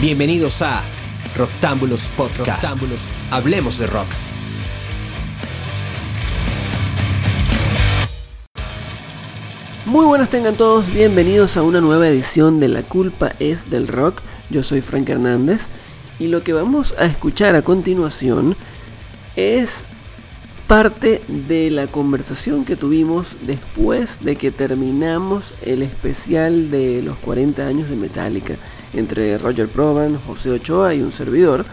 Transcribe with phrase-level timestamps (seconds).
[0.00, 0.80] Bienvenidos a
[1.36, 2.80] Roctámbulos Podcast.
[3.32, 4.06] Hablemos de rock.
[9.86, 14.22] Muy buenas tengan todos, bienvenidos a una nueva edición de La culpa es del rock.
[14.50, 15.66] Yo soy Frank Hernández
[16.20, 18.56] y lo que vamos a escuchar a continuación
[19.34, 19.88] es
[20.68, 27.66] parte de la conversación que tuvimos después de que terminamos el especial de los 40
[27.66, 28.54] años de Metallica
[28.92, 31.64] entre Roger Proban, José Ochoa y un servidor.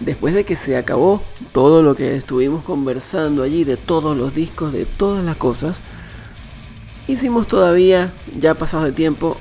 [0.00, 4.72] Después de que se acabó todo lo que estuvimos conversando allí de todos los discos,
[4.72, 5.80] de todas las cosas,
[7.06, 9.36] hicimos todavía, ya pasado de tiempo,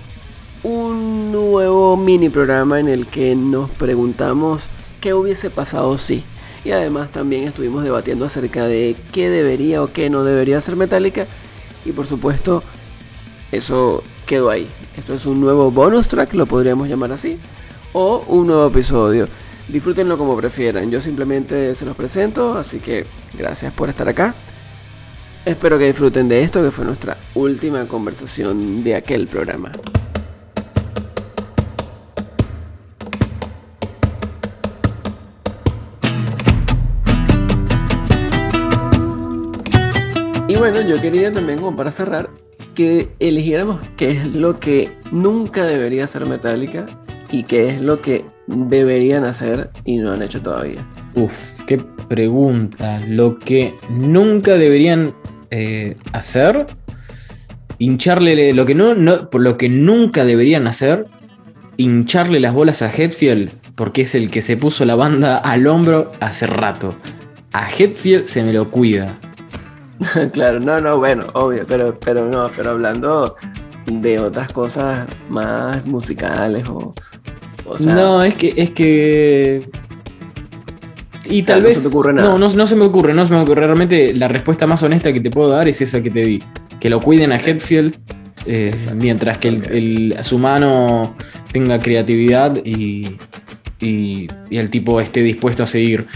[0.64, 4.64] un nuevo mini programa en el que nos preguntamos
[5.00, 6.24] qué hubiese pasado si.
[6.64, 11.26] Y además también estuvimos debatiendo acerca de qué debería o qué no debería hacer Metallica.
[11.86, 12.62] Y por supuesto,
[13.52, 14.68] eso quedó ahí.
[14.98, 17.40] Esto es un nuevo bonus track, lo podríamos llamar así.
[17.94, 19.28] O un nuevo episodio.
[19.68, 20.92] Disfrútenlo como prefieran.
[20.92, 22.58] Yo simplemente se los presento.
[22.58, 24.34] Así que gracias por estar acá.
[25.46, 29.72] Espero que disfruten de esto, que fue nuestra última conversación de aquel programa.
[40.48, 42.30] Y bueno, yo quería también, como para cerrar,
[42.74, 46.86] que eligiéramos qué es lo que nunca debería ser Metallica
[47.32, 50.88] y qué es lo que deberían hacer y no han hecho todavía.
[51.16, 51.32] Uf,
[51.66, 53.02] qué pregunta.
[53.08, 55.14] Lo que nunca deberían
[55.50, 56.68] eh, hacer,
[57.78, 61.08] hincharle, lo que no, por lo que nunca deberían hacer,
[61.78, 66.12] hincharle las bolas a Hetfield, porque es el que se puso la banda al hombro
[66.20, 66.96] hace rato.
[67.54, 69.18] A Hetfield se me lo cuida.
[70.34, 73.36] claro, no, no, bueno, obvio, pero, pero no, pero hablando
[73.86, 76.94] de otras cosas más musicales o,
[77.66, 79.70] o sea, no, es que, es que.
[81.26, 81.78] Y tal Claro, no vez.
[81.78, 82.30] se te ocurre nada.
[82.30, 83.66] No, no, no se me ocurre, no se me ocurre.
[83.66, 86.44] Realmente la respuesta más honesta que te puedo dar es esa que te di.
[86.80, 87.96] Que lo cuiden a Hetfield.
[88.48, 91.16] eh, mientras que el, el- su mano
[91.52, 93.18] tenga creatividad y,
[93.80, 96.08] y, y el tipo esté dispuesto a seguir.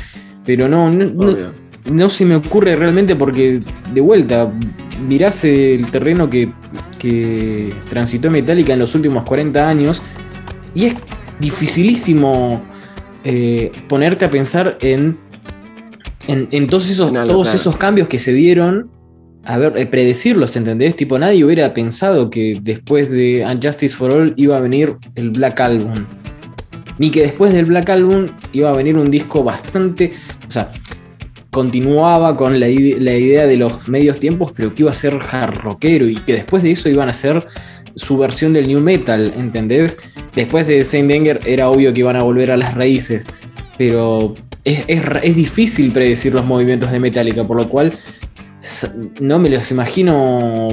[0.43, 1.05] Pero no, no,
[1.91, 3.61] no- se me ocurre realmente porque,
[3.93, 4.51] de vuelta,
[5.07, 6.49] mirás el terreno que,
[6.99, 10.01] que transitó Metallica en los últimos 40 años
[10.73, 10.95] y es
[11.39, 12.61] dificilísimo
[13.23, 15.17] eh, ponerte a pensar en,
[16.27, 17.57] en, en todos, esos, todos claro.
[17.59, 18.91] esos cambios que se dieron.
[19.47, 20.95] A ver, eh, predecirlos, ¿entendés?
[20.95, 25.59] Tipo, nadie hubiera pensado que después de Unjustice for All iba a venir el Black
[25.61, 25.93] Album.
[26.97, 30.13] Ni que después del Black Album iba a venir un disco bastante.
[30.47, 30.71] O sea,
[31.55, 35.17] continuaba con la, ide- la idea de los medios tiempos, pero que iba a ser
[35.31, 37.47] hard rockero y que después de eso iban a ser
[37.95, 39.95] su versión del new metal, ¿entendés?
[40.35, 43.25] Después de Saint Anger era obvio que iban a volver a las raíces,
[43.77, 44.33] pero
[44.65, 47.93] es, es ra- es difícil predecir los movimientos de Metallica, por lo cual
[49.21, 50.67] no me los imagino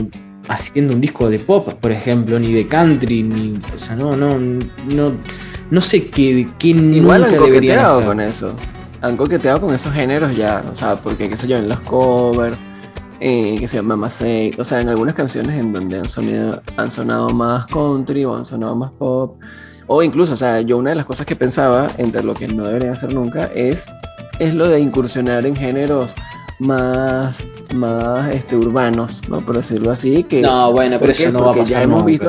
[0.49, 4.31] haciendo un disco de pop, por ejemplo, ni de country, ni, o sea, no, no,
[4.37, 5.13] no,
[5.71, 8.05] no sé qué, qué Igual nunca han deberían hacer.
[8.05, 8.57] con eso.
[9.03, 12.65] Han coqueteado con esos géneros ya, o sea, porque qué sé yo, en los covers,
[13.21, 16.91] eh, que se llama Say, o sea, en algunas canciones en donde han, sonido, han
[16.91, 19.39] sonado más country o han sonado más pop,
[19.87, 22.65] o incluso, o sea, yo una de las cosas que pensaba entre lo que no
[22.65, 23.87] deberían hacer nunca es,
[24.39, 26.15] es lo de incursionar en géneros
[26.59, 27.37] más,
[27.75, 29.41] más este, urbanos, ¿no?
[29.41, 30.41] Por decirlo así, que...
[30.41, 31.23] No, bueno, ¿por pero qué?
[31.25, 31.79] eso no va a pasar.
[31.79, 32.07] ya hemos nunca.
[32.07, 32.29] visto,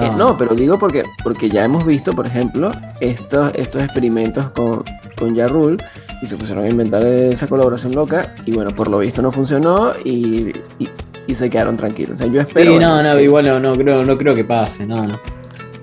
[0.00, 2.70] eh, no, pero digo porque, porque ya hemos visto, por ejemplo,
[3.00, 4.84] estos, estos experimentos con,
[5.18, 5.76] con Ja Rule
[6.22, 9.92] y se pusieron a inventar esa colaboración loca y bueno, por lo visto no funcionó
[10.04, 10.48] y,
[10.78, 10.88] y,
[11.26, 12.16] y se quedaron tranquilos.
[12.16, 12.72] O sea, yo espero...
[12.72, 15.20] Sí, no, no, que- igual no, no creo, no creo que pase, no, no.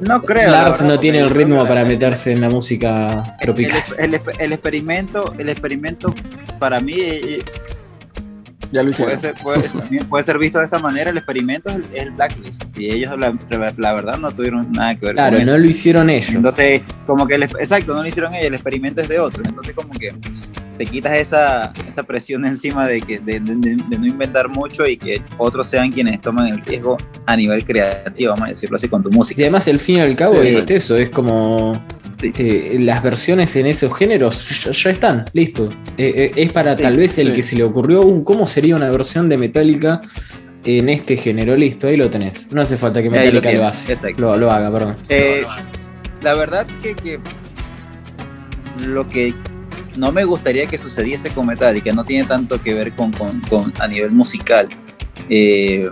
[0.02, 0.52] No creo.
[0.52, 3.82] la Lars verdad, no tiene el ritmo para meterse en la música el, tropical.
[3.98, 6.14] el- el- el experimento, el experimento
[6.60, 7.42] para mí eh,
[8.72, 9.18] Ya lo hicieron.
[9.20, 11.10] puede ser, puede, puede ser visto de esta manera.
[11.10, 13.34] El experimento es el, el blacklist y ellos la,
[13.78, 15.52] la verdad no tuvieron nada que ver Claro, con eso.
[15.52, 16.30] no lo hicieron ellos.
[16.32, 19.48] Entonces, como que el, exacto, no lo hicieron ellos, el experimento es de otros.
[19.48, 20.14] Entonces, como que
[20.78, 24.86] te quitas esa, esa presión encima de, que, de, de- de- de no inventar mucho
[24.86, 28.90] y que otros sean quienes toman el riesgo a nivel creativo, vamos a decirlo así,
[28.90, 29.42] con tu Y música.
[29.42, 30.48] además, al fin y al cabo, Sí.
[30.50, 31.82] es eso, es como.
[32.38, 35.70] Eh, las versiones en esos géneros ya, ya están, listo.
[35.98, 37.34] Eh, eh, es para Sí, tal vez el sí.
[37.34, 40.02] que se le ocurrió, "Uh, ¿cómo sería una versión de Metallica
[40.64, 41.56] en este género?
[41.56, 42.52] Listo, ahí lo tenés.
[42.52, 43.96] No hace falta que lo Metallica lo, hace.
[44.18, 44.96] Lo, lo haga, perdón.
[45.10, 45.44] Eh,
[46.24, 47.20] la verdad que, que
[48.88, 49.34] lo que
[49.98, 53.74] no me gustaría que sucediese con Metallica no tiene tanto que ver con, con- con-
[53.80, 54.68] a nivel musical.
[55.30, 55.90] Eh,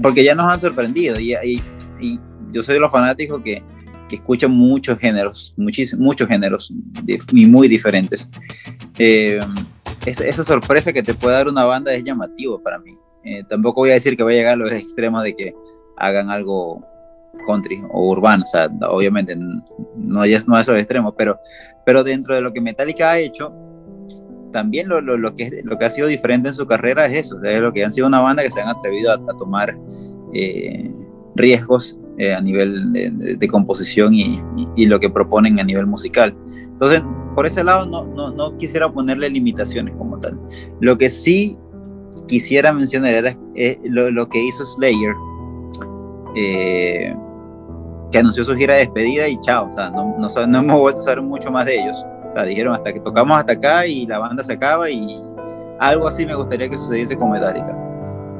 [0.00, 1.62] porque ya nos han sorprendido y, y-
[2.00, 2.20] y
[2.52, 3.62] yo soy de los fanáticos que
[4.08, 6.72] que escucha muchos géneros, muchos géneros
[7.32, 8.28] y muy diferentes.
[8.98, 9.38] Eh,
[10.06, 12.96] esa, sorpresa que te puede dar una banda es llamativo para mí.
[13.24, 15.54] Eh, tampoco voy a decir que va a llegar a los extremos de que
[15.96, 16.84] hagan algo
[17.46, 21.38] country o urbano, o sea, obviamente no es, no a esos extremos, pero,
[21.84, 23.52] pero dentro de lo que Metallica ha hecho,
[24.52, 27.42] también lo, lo, lo, que, lo que ha sido diferente en su carrera es eso,
[27.42, 29.76] es lo que han sido una banda que se han atrevido a, tomar
[30.32, 30.90] eh,
[31.34, 34.40] riesgos eh, a nivel de, composición y,
[34.76, 36.34] y, lo que proponen a nivel musical.
[36.52, 37.02] Entonces,
[37.34, 40.38] por ese lado no, no, no, quisiera ponerle limitaciones como tal.
[40.80, 41.56] Lo que sí
[42.26, 45.14] quisiera mencionar era eh, lo, lo, que hizo Slayer,
[46.34, 51.00] que anunció su gira de despedida y chao, o sea, no, no, no hemos vuelto
[51.00, 52.04] a saber mucho más de ellos.
[52.30, 55.22] O sea, dijeron hasta que tocamos hasta acá y la banda se acaba y
[55.78, 57.76] algo así me gustaría que sucediese con Metallica.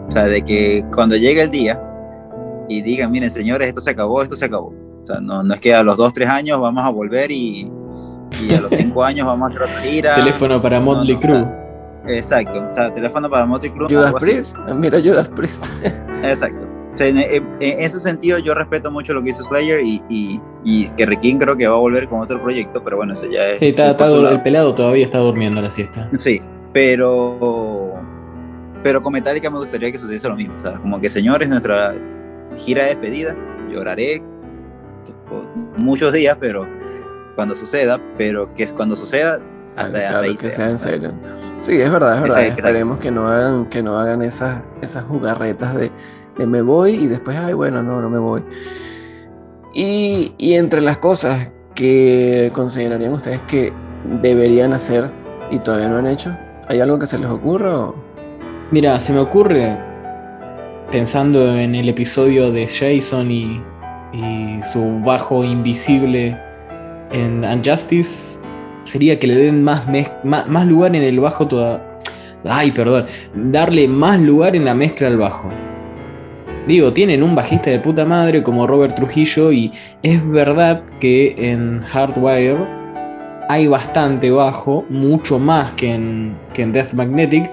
[0.08, 1.80] O sea, de que cuando llegue el día
[2.68, 4.74] y digan, miren señores, esto se acabó, esto se acabó.
[5.02, 7.70] O sea, no, no es que a los 2, 3 años vamos a volver y,
[8.42, 10.14] y a los 5 años vamos a hacer otra gira.
[10.16, 11.46] Teléfono para Motley Crue.
[12.06, 13.88] exacto, o sea, teléfono para Motley Crue.
[13.88, 15.64] Judas Priest, mira Judas Priest.
[16.22, 21.06] exacto en, ese sentido yo respeto mucho lo que hizo Slayer y, y, y que
[21.06, 23.60] Rekin creo que va a volver con otro proyecto, pero bueno, eso ya es...
[23.60, 26.08] Sí, está, el pelado todavía está durmiendo la siesta.
[26.16, 26.40] Sí,
[26.72, 27.94] pero...
[28.82, 31.94] Pero con Metallica me gustaría que sucediese lo mismo, o sea, como que señores, nuestra
[32.56, 33.36] gira de despedida,
[33.70, 34.22] lloraré
[35.76, 36.66] muchos días, pero
[37.34, 39.40] cuando suceda, pero que es cuando suceda,
[39.76, 41.12] hasta, ahí que sea, en serio.
[41.60, 42.46] Sí, es verdad, es verdad.
[42.46, 45.92] Esperemos que no hagan, que no hagan esas, esas jugarretas de
[46.46, 48.44] me voy y después, ay, bueno, no, no me voy.
[49.74, 53.72] Y, y entre las cosas que considerarían ustedes que
[54.20, 55.10] deberían hacer
[55.50, 56.36] y todavía no han hecho,
[56.68, 57.92] ¿hay algo que se les ocurra?
[58.70, 59.78] Mira, se me ocurre,
[60.90, 63.60] pensando en el episodio de Jason y,
[64.12, 66.36] y su bajo invisible
[67.12, 68.38] en Unjustice,
[68.84, 69.84] sería que le den más,
[70.24, 71.84] más, más lugar en el bajo toda...
[72.44, 75.48] Ay, perdón, darle más lugar en la mezcla al bajo.
[76.66, 81.82] Digo, tienen un bajista de puta madre como Robert Trujillo y es verdad que en
[81.82, 82.58] Hardwire
[83.48, 87.50] hay bastante bajo, mucho más que en, que en Death Magnetic,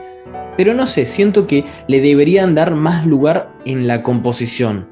[0.58, 4.88] pero no sé, siento que le deberían dar más lugar en la composición,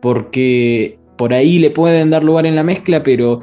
[0.00, 3.40] porque por ahí le pueden dar lugar en la mezcla, pero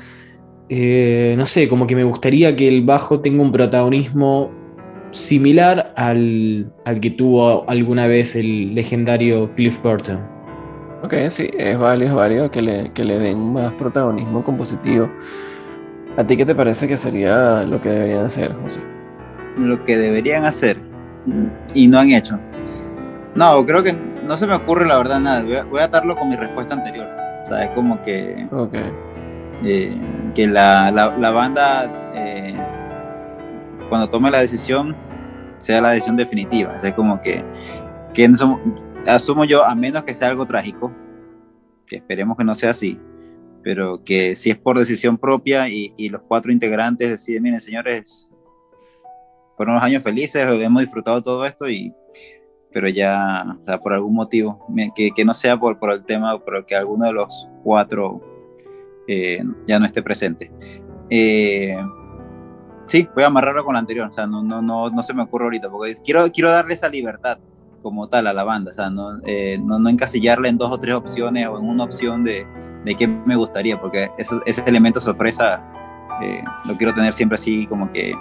[0.70, 4.52] eh, no sé, como que me gustaría que el bajo tenga un protagonismo
[5.12, 10.20] similar al, que tuvo alguna vez el legendario Cliff Burton.
[11.04, 15.10] Ok, sí, es válido, es válido que le, que le den más protagonismo compositivo.
[16.18, 18.82] ¿A ti qué te parece que sería lo que deberían hacer, José?
[19.58, 20.91] Lo que deberían hacer
[21.74, 22.40] y no han hecho.
[23.36, 25.64] No, creo que no se me ocurre la verdad nada.
[25.64, 27.08] Voy a, atarlo con mi respuesta anterior.
[27.44, 28.48] O sea, es como que.
[29.64, 30.02] Eh,
[30.34, 32.56] que la, la, banda eh,
[33.90, 34.96] cuando tome la decisión
[35.60, 36.76] sea la decisión definitiva.
[36.76, 37.44] es como que,
[38.14, 38.30] que
[39.08, 40.92] asumo yo, a menos que sea algo trágico,
[41.86, 43.00] que esperemos que no sea así,
[43.64, 48.31] pero que si es por decisión propia y, los cuatro integrantes deciden, miren señores,
[49.62, 51.94] fueron unos años felices, hemos disfrutado todo esto y
[52.74, 54.66] pero ya, o sea, por algún motivo,
[54.96, 58.20] que, que no sea por, por el tema, pero que alguno de los cuatro
[59.08, 60.52] eh, ya no esté presente.
[61.12, 61.78] Eh,
[62.88, 65.22] Sí, voy a amarrarlo con la anterior, o sea, no, no, no, no se me
[65.22, 67.38] ocurre ahorita, porque quiero, quiero darle esa libertad
[67.84, 70.78] como tal a la banda, o sea, no, eh, no, no, encasillarle en dos o
[70.78, 72.46] tres opciones o en una opción de,
[72.84, 75.64] de qué me gustaría, porque ese, ese elemento sorpresa
[76.22, 78.14] eh, lo quiero tener siempre así como que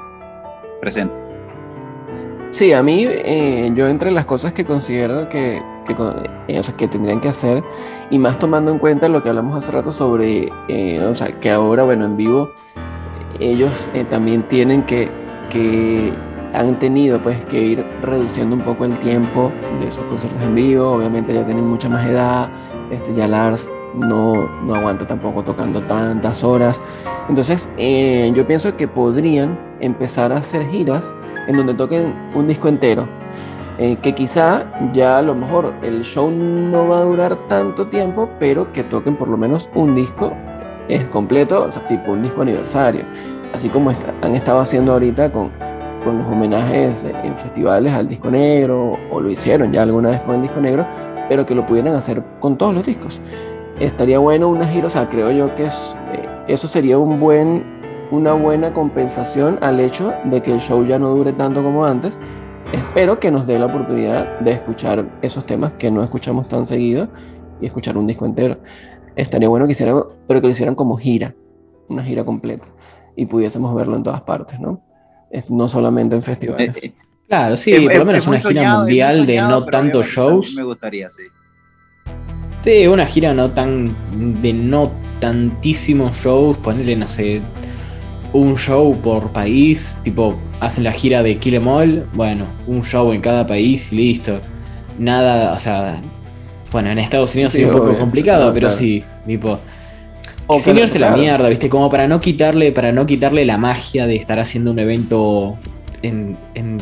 [0.81, 1.30] presente.
[2.51, 6.89] Sí, a mí, eh, yo entre las cosas que considero que, que, o sea, que
[6.89, 7.63] tendrían que hacer,
[8.11, 10.51] y más tomando en cuenta lo que hablamos hace rato sobre,
[11.09, 12.51] o sea, que ahora, bueno, en vivo
[13.41, 15.11] ellos eh, también tienen que,
[15.49, 16.13] que
[16.53, 19.51] han tenido pues que ir reduciendo un poco el tiempo
[19.81, 22.51] de sus conciertos en vivo, obviamente ya tienen mucha más edad,
[22.91, 26.81] este, ya Lars no, no aguanta tampoco tocando tantas horas,
[27.29, 31.15] entonces eh, yo pienso que podrían empezar a hacer giras
[31.51, 33.07] en donde toquen un disco entero,
[33.79, 38.31] eh, que quizá ya a lo mejor el show no va a durar tanto tiempo,
[38.39, 40.33] pero que toquen por lo menos un disco
[40.89, 43.05] es completo, o sea, tipo un disco aniversario,
[43.53, 43.91] así como
[44.23, 45.51] han estado haciendo ahorita con,
[46.05, 50.37] con los homenajes en festivales al disco negro, o lo hicieron ya alguna vez con
[50.37, 50.87] el disco negro,
[51.29, 53.21] pero que lo pudieran hacer con todos los discos.
[53.79, 57.80] Estaría bueno una gira, o sea, creo yo que es, eh, eso sería un buen,
[58.11, 62.19] una buena compensación al hecho de que el show ya no dure tanto como antes.
[62.73, 67.09] Espero que nos dé la oportunidad de escuchar esos temas que no escuchamos tan seguido
[67.61, 68.59] y escuchar un disco entero.
[69.17, 71.35] estaría bueno que hicieran, pero que lo hicieran como gira,
[71.89, 72.65] una gira completa,
[73.17, 74.81] y pudiésemos verlo en todas partes, ¿no?
[75.51, 76.77] No solamente en festivales.
[76.83, 76.95] Eh, eh,
[77.29, 80.55] Claro, sí, es- por lo menos una gira soñado, mundial de no tantos shows.
[80.57, 81.23] Me gustaría, sí.
[82.63, 83.95] Sí, una gira no tan.
[84.43, 84.91] de no
[85.21, 87.41] tantísimos shows, ponerle, no sé,
[88.33, 93.13] un show por país, tipo, hacen la gira de Kill 'Em All, bueno, un show
[93.13, 94.41] en cada país y listo.
[94.99, 96.01] Nada, o sea,
[96.73, 98.79] bueno, en Estados Unidos Sí, sería un poco complicado, No, pero claro.
[98.79, 99.59] sí, tipo.
[100.47, 101.69] O sin que- irse la mierda, ¿viste?
[101.69, 105.57] Como para no quitarle, para no quitarle la magia de estar haciendo un evento
[106.03, 106.79] en, en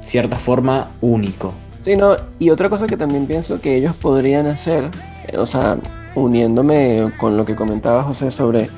[0.00, 1.54] cierta forma único.
[1.78, 4.90] Sí, no, y otra cosa que también pienso que ellos podrían hacer,
[5.28, 5.76] eh, o sea,
[6.14, 8.68] uniéndome con lo que comentaba José sobre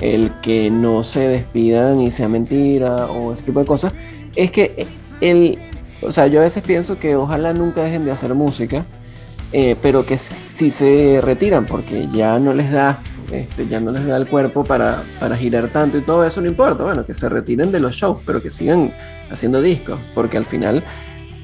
[0.00, 3.92] el que no se despidan y sea mentira o ese tipo de cosas,
[4.34, 4.86] es que
[5.20, 5.58] el,
[6.02, 8.84] o sea, yo a veces pienso que ojalá nunca dejen de hacer música,
[9.52, 13.00] eh, pero que si se retiran porque ya no les da,
[13.30, 16.48] este, ya no les da el cuerpo para, para girar tanto y todo eso no
[16.48, 18.92] importa, bueno, que se retiren de los shows, pero que sigan
[19.30, 20.82] haciendo discos, porque al final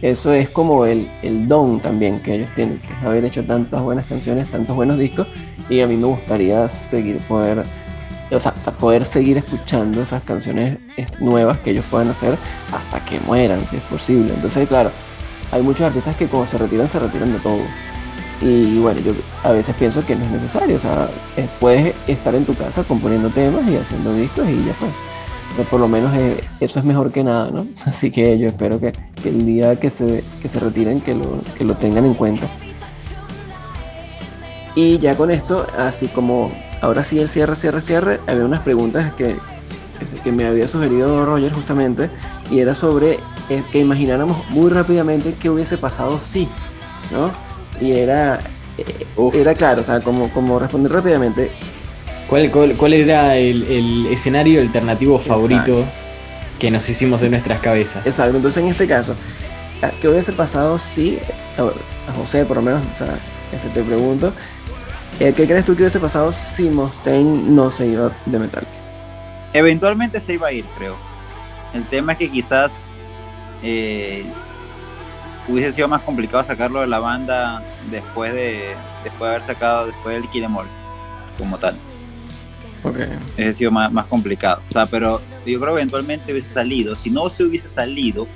[0.03, 3.81] eso es como el, el don también que ellos tienen, que es haber hecho tantas
[3.83, 5.29] buenas canciones, tantos buenos discos,
[5.71, 7.63] y a mí me gustaría seguir poder,
[8.35, 10.79] o sea, poder seguir escuchando esas canciones
[11.21, 12.37] nuevas que ellos puedan hacer
[12.73, 14.33] hasta que mueran, si es posible.
[14.35, 14.91] Entonces, claro,
[15.51, 17.61] hay muchos artistas que cuando se retiran, se retiran de todo.
[18.41, 19.13] Y bueno, yo
[19.45, 22.83] a veces pienso que no es necesario, o sea, eh, puedes estar en tu casa
[22.83, 24.89] componiendo temas y haciendo discos y ya fue.
[25.57, 27.67] Pero por lo menos eh, eso es mejor que nada, ¿no?
[27.85, 31.39] Así que yo espero que, que el día que se, que se retiren, que lo,
[31.57, 32.49] que lo tengan en cuenta.
[34.75, 36.51] Y ya con esto, así como
[36.83, 39.39] ahora sí el cierre, cierre, cierre, había unas preguntas que,
[40.01, 42.11] este, que me había sugerido Roger justamente,
[42.51, 46.49] y era sobre eh, que imagináramos muy rápidamente qué hubiese pasado si,
[47.11, 47.31] ¿no?
[47.81, 48.41] Y era,
[48.77, 51.51] eh, era claro, o sea, como, como responder rápidamente,
[52.29, 55.85] ¿Cuál, cuál, cuál era el, el escenario alternativo favorito
[56.59, 58.07] que nos hicimos en nuestras cabezas?
[58.07, 59.15] Exacto, entonces en este caso,
[60.01, 61.19] ¿qué hubiese pasado si,
[61.59, 63.19] a José por lo menos, o sea,
[63.53, 64.33] este, te pregunto,
[65.21, 68.73] eh, ¿qué crees tú que hubiese pasado si Mustaine no se iba de Metallica?
[69.53, 70.97] Eventualmente se iba a ir, creo.
[71.75, 72.83] El tema es que quizás
[73.63, 74.25] eh,
[75.49, 80.15] hubiese sido más complicado sacarlo de la banda después de, después de haber sacado, después
[80.15, 80.67] del Kill 'Em All,
[81.39, 81.77] como tal.
[82.83, 82.99] Ok.
[83.35, 84.63] Hubiese sido más, más complicado.
[84.69, 86.97] O sea, pero yo creo que eventualmente hubiese salido.
[86.97, 88.27] Si no se hubiese salido,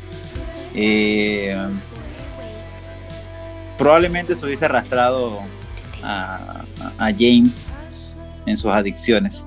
[0.74, 1.56] eh,
[3.76, 5.40] probablemente se hubiese arrastrado
[6.02, 6.55] a,
[6.98, 7.66] a- James
[8.46, 9.46] en sus adicciones.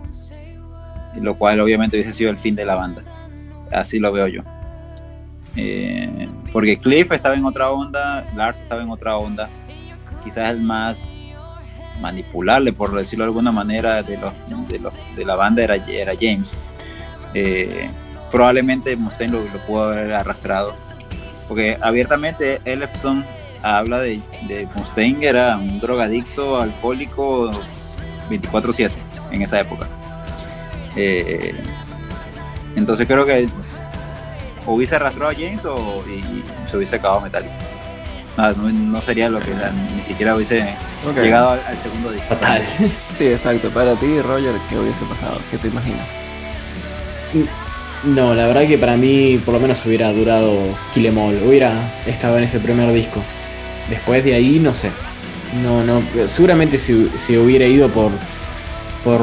[1.16, 3.02] Lo cual obviamente hubiese sido el fin de la banda.
[3.72, 4.42] Así lo veo yo.
[5.56, 9.50] Eh, porque Cliff estaba en otra onda, Lars estaba en otra onda.
[10.24, 11.26] Quizás el más
[12.02, 14.34] manipulable, por decirlo de alguna manera, de, los,
[14.70, 15.76] de, los- de la banda era,
[16.20, 16.60] James.
[17.34, 17.90] Eh,
[18.32, 20.74] probablemente Mustaine lo, lo pudo haber arrastrado.
[21.48, 23.26] Porque abiertamente Ellefson
[23.64, 27.52] habla de, de Mustaine, era un drogadicto, alcohólico
[28.30, 28.92] 24-7
[29.32, 29.88] en esa época.
[30.96, 31.54] Eh,
[32.76, 33.48] entonces creo que
[34.66, 37.56] o hubiese arrastrado a James o y, y se hubiese acabado Metallica.
[38.38, 40.62] No, no- no sería lo que la- ni siquiera hubiese
[41.10, 41.18] Ok.
[41.18, 42.28] llegado al, al segundo disco.
[42.36, 42.64] Total.
[43.18, 43.70] Sí, exacto.
[43.70, 45.40] Para ti, Roger, ¿qué hubiese pasado?
[45.52, 46.08] ¿Qué te imaginas?
[48.06, 50.54] No, la verdad que para mí por lo menos hubiera durado
[50.94, 51.74] Kill 'Em All, hubiera
[52.06, 53.22] estado en ese primer disco.
[53.90, 54.92] Después de ahí, no sé.
[55.64, 58.12] No, no, seguramente si, si hubiera ido por,
[59.04, 59.22] por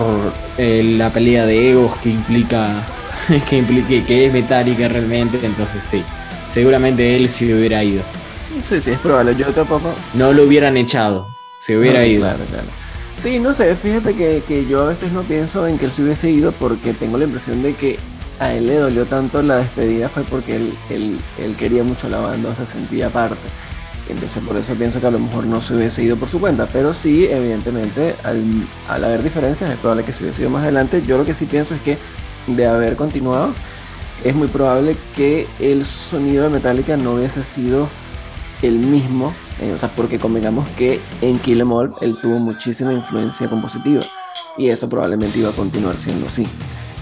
[0.58, 2.82] eh, la pelea de egos que implica,
[3.48, 6.02] que implique que es Metallica realmente, entonces sí.
[6.52, 8.02] Seguramente él sí hubiera ido.
[8.68, 9.36] Sí, sí, es probable.
[9.36, 9.94] Yo tampoco.
[10.14, 12.22] No lo hubieran echado, se hubiera ido.
[12.22, 12.66] Claro, claro.
[13.18, 16.02] Sí, no sé, fíjate que, que yo a veces no pienso en que él se
[16.02, 17.98] hubiese ido porque tengo la impresión de que
[18.38, 22.18] a él le dolió tanto la despedida fue porque él, él, él quería mucho la
[22.18, 23.48] banda, o se sentía parte.
[24.08, 26.68] Entonces por eso pienso que a lo mejor no se hubiese ido por su cuenta,
[26.68, 28.42] pero sí, evidentemente, al,
[28.88, 31.02] al haber diferencias es probable que se hubiese ido más adelante.
[31.06, 31.98] Yo lo que sí pienso es que
[32.46, 33.52] de haber continuado,
[34.24, 37.88] es muy probable que el sonido de Metallica no hubiese sido
[38.62, 42.92] el mismo, eh, o sea, porque convengamos que en Kill 'Em All él tuvo muchísima
[42.92, 44.02] influencia compositiva
[44.56, 46.44] y eso probablemente iba a continuar siendo así.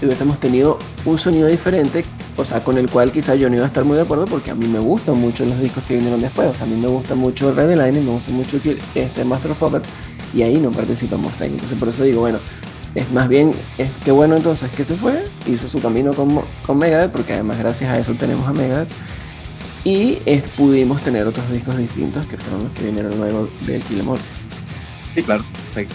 [0.01, 2.03] Hubiésemos tenido un sonido diferente,
[2.37, 4.51] o sea, con el cual quizá yo no iba a estar muy de acuerdo porque
[4.51, 6.87] a mí me gustan mucho los discos que vinieron después, o sea, a mí me
[6.87, 8.59] gusta mucho Red Line, me gusta mucho
[8.93, 9.87] este Master of Puppets
[10.33, 12.39] y ahí no participa Mustaine, entonces por eso digo, bueno,
[12.93, 16.77] es más bien, es que bueno entonces que se fue, hizo su camino con, con
[16.77, 18.89] Megadeth, porque además gracias a eso tenemos a Megadeth,
[19.85, 20.15] y
[20.57, 24.15] pudimos tener otros discos distintos que fueron los que vinieron luego del Kill 'Em.
[25.13, 25.43] Sí, claro.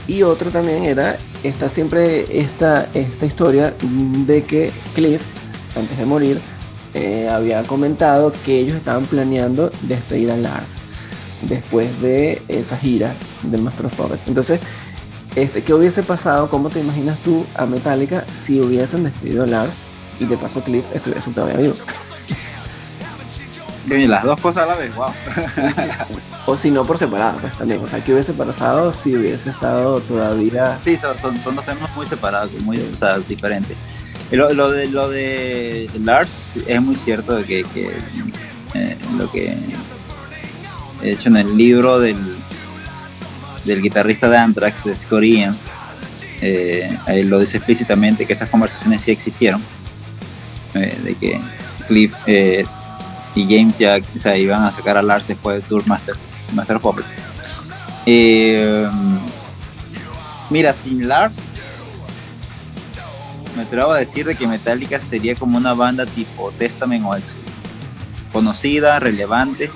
[0.07, 3.75] Y otro también era, está siempre esta, esta historia
[4.27, 5.23] de que Cliff,
[5.77, 6.41] antes de morir,
[6.95, 10.79] eh, había comentado que ellos estaban planeando despedir a Lars
[11.43, 14.23] después de esa gira del Master of Puppets.
[14.27, 14.61] Entonces,
[15.37, 16.51] este, ¿qué hubiese pasado?
[16.51, 19.75] ¿Cómo te imaginas tú a Metallica si hubiesen despedido a Lars
[20.19, 21.75] y de paso Cliff estuviese todavía vivo?
[23.89, 25.09] Y las dos cosas a la vez, wow.
[26.47, 27.83] O si no por separado, pues también.
[27.83, 31.95] O sea, ¿qué hubiese pasado si hubiese estado todavía Sí, son, son, son dos temas
[31.97, 33.77] muy separados, muy o sea, diferentes.
[34.31, 37.91] Lo, de, lo de Lars es muy cierto de que, que,
[38.75, 39.57] eh, lo que
[41.03, 42.17] he hecho en el libro del,
[43.65, 45.57] del guitarrista de Anthrax, de Scott Ian,
[46.43, 49.61] eh, lo dice explícitamente que esas conversaciones sí existieron,
[50.75, 51.41] eh, de que
[51.89, 52.15] Cliff
[53.35, 56.15] y James Jack o sea, iban a sacar a Lars después del Tour Master,
[56.55, 57.17] Master of Puppets.
[60.51, 61.37] Mira, sin Lars,
[63.61, 67.45] me atrevo a decir de que Metallica sería como una banda tipo Testament o Exodus.
[68.33, 69.71] Conocida, relevante,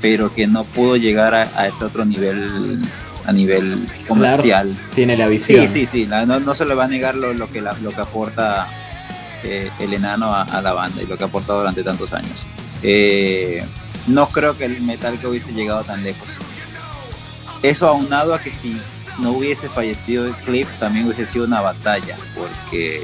[0.00, 2.82] pero que no pudo llegar a, a ese otro nivel
[3.26, 4.68] a nivel comercial.
[4.70, 5.68] Lars tiene la Sí, visión.
[5.68, 7.92] sí, sí, la- no, no se le va a negar lo, lo que, la- lo
[7.92, 8.66] que aporta
[9.44, 12.46] eh, el enano a, a la banda y lo que ha aportado durante tantos años.
[12.82, 13.64] Eh,
[14.08, 16.26] no creo que el Metallica hubiese llegado tan lejos.
[17.62, 18.80] Eso aunado a que si
[19.18, 23.02] no hubiese fallecido Cliff, también hubiese sido una batalla, porque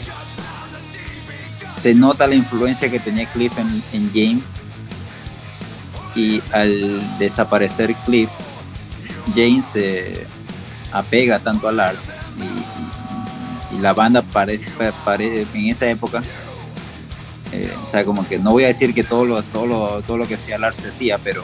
[1.74, 4.56] se nota la influencia que tenía Cliff en, en James.
[6.14, 8.30] Y al desaparecer Cliff,
[9.34, 10.26] James se
[10.92, 14.64] apega tanto a Lars y, la banda parece,
[15.04, 16.22] pare- en esa época
[17.52, 20.16] eh, o sea como que no voy a decir que todo lo, todo lo, todo
[20.16, 21.42] lo que hacía Lars se hacía pero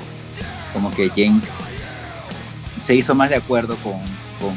[0.73, 1.51] como que James
[2.83, 4.01] se hizo más de acuerdo con,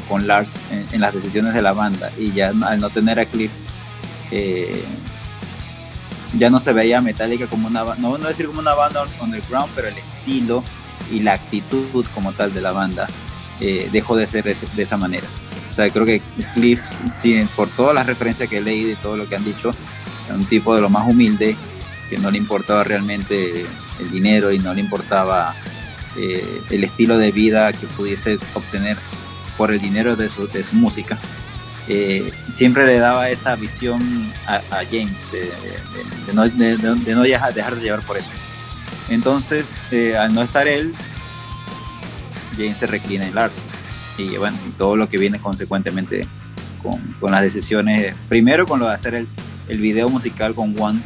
[0.08, 0.52] con, Lars
[0.92, 3.50] en, las decisiones de la banda y ya al no tener a Cliff
[4.30, 4.82] eh,
[6.38, 9.70] ya no se veía Metallica como una ba- no, no decir como una banda underground
[9.74, 10.62] pero el estilo
[11.10, 13.06] y la actitud como tal de la banda
[13.60, 15.26] eh, dejó de ser de esa manera.
[15.70, 16.22] O sea, creo que
[16.54, 16.80] Cliff,
[17.12, 19.70] sí, por todas las referencias que he leído y todo lo que han dicho,
[20.26, 21.56] era un tipo de lo más humilde,
[22.10, 23.66] que no le importaba realmente
[24.00, 25.54] el dinero y no le importaba
[26.18, 28.96] eh, el estilo de vida que pudiese obtener
[29.56, 31.18] por el dinero de su, de su música.
[31.88, 34.00] Eh, siempre le daba esa visión
[34.46, 38.28] a, a James de, de- no, de- no deja- dejarse llevar por eso.
[39.08, 40.92] Entonces, eh, al no estar él,
[42.56, 43.54] James se reclina en Lars.
[44.18, 46.26] Y bueno, y todo lo que viene consecuentemente
[46.82, 49.28] con, con las decisiones, primero con lo de hacer el,
[49.68, 51.00] el video musical con One,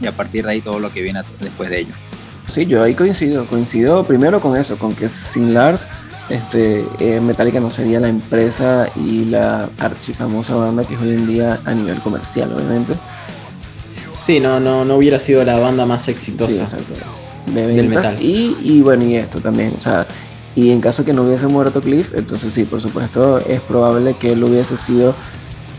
[0.00, 1.94] y a partir de ahí todo lo que viene después de ello.
[2.48, 3.46] Sí, yo ahí coincido.
[3.46, 5.86] Coincido primero con eso, con que sin Lars,
[6.32, 11.26] este, eh, Metallica no sería la empresa y la archifamosa banda que es hoy en
[11.26, 12.94] día a nivel comercial, obviamente.
[14.26, 16.64] Sí, no, no, no hubiera sido la banda más Sí, exitosa.
[17.52, 18.16] De Del metal.
[18.20, 19.72] Y, y bueno, y esto también.
[19.76, 20.06] O sea,
[20.54, 24.32] y en caso que no hubiese muerto Cliff, entonces sí, por supuesto, es probable que
[24.32, 25.14] él hubiese sido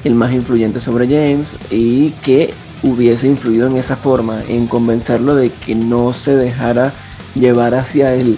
[0.04, 5.50] el más influyente sobre James y que hubiese influido en esa forma, en convencerlo de
[5.50, 6.92] que no se dejara
[7.36, 8.38] llevar hacia el,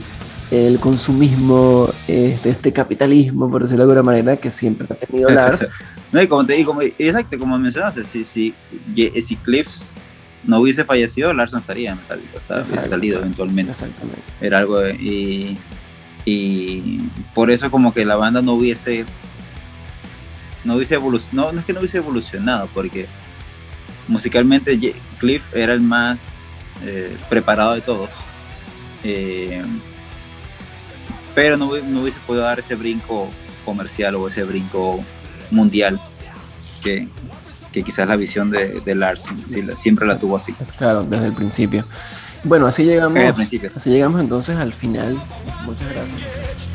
[0.51, 5.65] el consumismo, este, este capitalismo, por decirlo de alguna manera, que siempre ha tenido Lars.
[6.11, 8.53] No, y como te digo, exacto, como mencionaste, si, si,
[9.21, 9.91] si Cliffs
[10.45, 13.71] no hubiese fallecido, Lars no estaría en Metallica, o sea, hubiese salido eventualmente.
[13.73, 14.21] Exactamente.
[14.39, 15.57] Era algo de- y,
[16.23, 16.99] y
[17.33, 19.03] por eso como que la banda no hubiese
[20.63, 23.07] no hubiese evolucionado, no, no es que no hubiese evolucionado, porque
[24.07, 24.79] musicalmente
[25.19, 26.33] Cliff era el más
[26.83, 28.09] eh, preparado de todos.
[29.03, 29.61] Eh,
[31.35, 33.29] pero no, no hubiese podido dar ese brinco
[33.63, 35.03] comercial o ese brinco
[35.51, 35.99] mundial
[36.81, 37.07] que,
[37.71, 39.25] que quizás la visión de, de Lars
[39.75, 40.53] siempre la tuvo así.
[40.53, 41.85] Pues claro, desde el principio.
[42.43, 43.15] Bueno, así llegamos.
[43.15, 43.71] Desde el principio.
[43.75, 45.19] Así llegamos entonces al final.
[45.65, 46.71] Muchas gracias.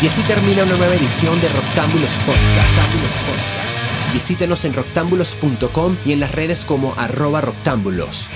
[0.00, 2.78] Y así termina una nueva edición de Roctámbulos Podcast.
[3.26, 4.12] Podcast.
[4.12, 8.30] Visítenos en roctámbulos.com y en las redes como arroba roctámbulos.